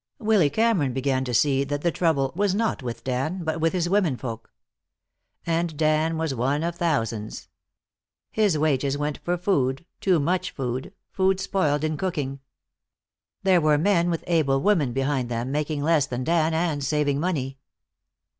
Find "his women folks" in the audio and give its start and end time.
3.71-4.49